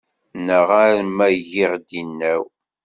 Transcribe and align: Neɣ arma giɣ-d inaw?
Neɣ 0.45 0.67
arma 0.85 1.27
giɣ-d 1.49 1.89
inaw? 2.01 2.43